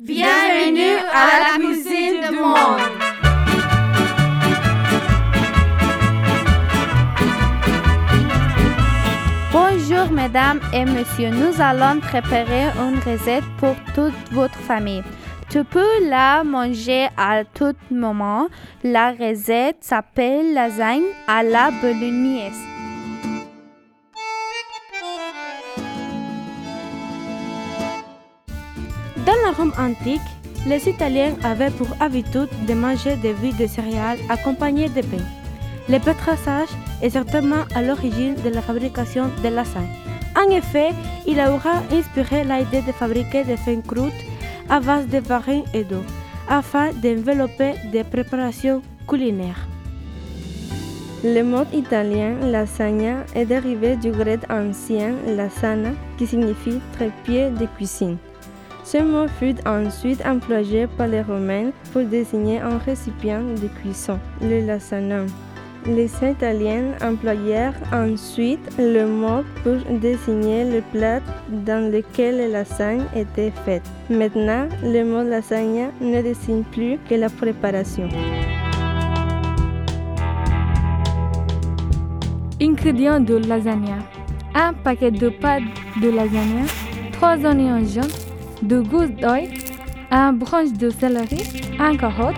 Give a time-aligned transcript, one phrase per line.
[0.00, 2.80] Bienvenue à la cuisine du monde.
[9.52, 15.04] Bonjour mesdames et messieurs, nous allons préparer une recette pour toute votre famille.
[15.48, 18.48] Tu peux la manger à tout moment.
[18.82, 22.58] La recette s'appelle lasagne à la bolognaise.
[29.34, 30.20] Dans la Rome antique,
[30.64, 35.24] les Italiens avaient pour habitude de manger des huiles de céréales accompagnées de pain.
[35.88, 36.68] Le pétrassage
[37.02, 39.90] est certainement à l'origine de la fabrication de lasagne.
[40.36, 40.90] En effet,
[41.26, 44.12] il aura inspiré l'idée de fabriquer des fins croûtes
[44.70, 46.04] à base de farine et d'eau,
[46.48, 49.66] afin d'envelopper des préparations culinaires.
[51.24, 58.16] Le mot italien lasagna est dérivé du grec ancien lasana qui signifie trépied de cuisine.
[58.84, 64.60] Ce mot fut ensuite employé par les Romains pour désigner un récipient de cuisson, le
[64.66, 65.26] lasanum.
[65.86, 71.20] Les Italiens employèrent ensuite le mot pour désigner le plat
[71.66, 73.82] dans lequel la lasagne était faite.
[74.10, 78.08] Maintenant, le mot lasagna ne désigne plus que la préparation.
[82.60, 83.96] Ingrédients de lasagna.
[84.54, 85.62] Un paquet de pâte
[86.02, 86.64] de lasagna,
[87.12, 88.23] 3 oignons jaunes,
[88.64, 89.50] 2 gousses d'oeil,
[90.10, 91.42] un branche de céleri,
[91.78, 92.36] un carotte,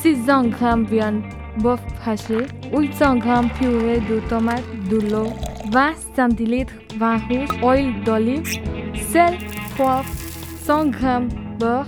[0.00, 1.22] 600 g viande
[1.58, 5.32] bœuf haché, 800 g purée de tomates, de l'eau,
[5.72, 6.66] 20 cl
[6.98, 8.60] vin rouge, huile d'olive,
[9.10, 9.34] sel,
[9.76, 10.04] poivre,
[10.64, 10.98] 100 g
[11.58, 11.86] beurre,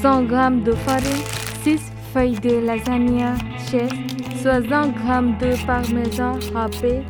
[0.00, 1.24] 100 g de farine,
[1.64, 1.80] 6
[2.12, 3.34] feuilles de lasagna
[3.70, 3.96] chèvre,
[4.42, 7.02] 60 g de parmesan râpé,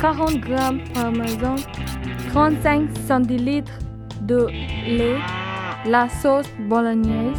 [0.00, 0.56] 40 g
[0.94, 1.56] parmesan,
[2.32, 3.64] 35 cl
[4.32, 4.46] de
[5.90, 7.38] la sauce bolognaise,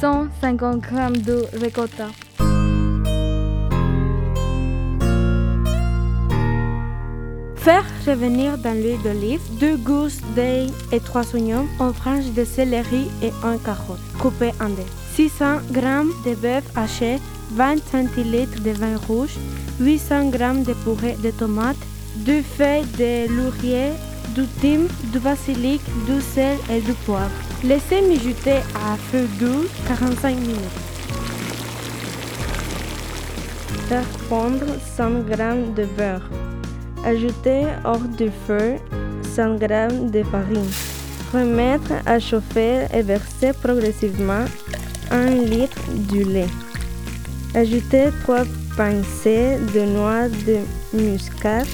[0.00, 2.08] 150 g de ricotta.
[7.56, 13.04] Faire revenir dans l'huile d'olive deux gousses d'ail et trois oignons, en franges de céleri
[13.22, 14.90] et un carotte coupé en deux.
[15.14, 15.80] 600 g
[16.26, 17.18] de bœuf haché,
[17.52, 19.36] 20 cl de vin rouge,
[19.80, 21.84] 800 g de purée de tomates,
[22.16, 23.92] deux feuilles de laurier,
[24.34, 27.30] du thym, du basilic, du sel et du poivre.
[27.62, 30.58] Laissez mijoter à feu doux 45 minutes.
[33.88, 35.36] Faire fondre 100 g
[35.76, 36.28] de beurre.
[37.04, 38.76] Ajoutez hors du feu
[39.34, 39.66] 100 g
[40.10, 40.70] de farine.
[41.32, 44.44] Remettre à chauffer et verser progressivement
[45.10, 46.48] 1 litre du lait.
[47.54, 48.44] Ajoutez 3
[48.76, 50.58] pincées de noix de
[50.92, 51.66] muscade.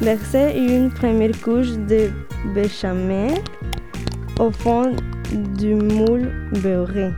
[0.00, 2.10] Versez une première couche de
[2.54, 3.38] béchamel
[4.38, 4.94] au fond
[5.32, 6.30] du moule
[6.62, 7.10] beurré.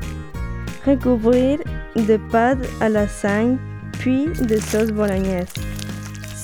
[0.87, 1.59] Recouvrir
[1.97, 3.59] de pâte à lasagne
[3.93, 5.53] puis de sauce bolognaise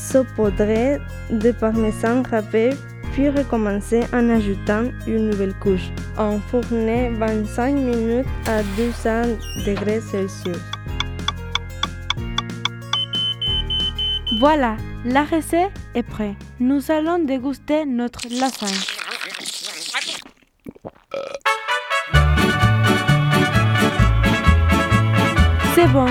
[0.06, 0.98] saupoudrer
[1.30, 2.70] de parmesan râpé,
[3.12, 5.90] puis recommencer en ajoutant une nouvelle couche.
[6.16, 9.36] Enfourner 25 minutes à 200
[9.66, 10.58] degrés Celsius.
[14.38, 14.76] Voilà,
[15.06, 16.36] la recette est prête.
[16.60, 18.68] Nous allons déguster notre lasagne.
[25.74, 26.06] C'est bon.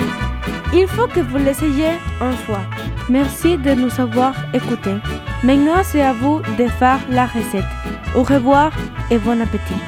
[0.74, 2.62] Il faut que vous l'essayiez une fois.
[3.08, 4.98] Merci de nous avoir écoutés.
[5.44, 7.70] Maintenant, c'est à vous de faire la recette.
[8.16, 8.72] Au revoir
[9.08, 9.80] et bon appétit.